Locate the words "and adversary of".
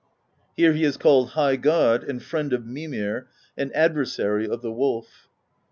3.55-4.63